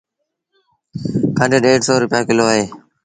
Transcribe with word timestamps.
کنڍ 1.37 1.51
ڏيڍ 1.63 1.81
سو 1.87 1.93
رپيآ 2.01 2.21
ڪلو 2.27 2.45
اهي۔ 2.51 2.63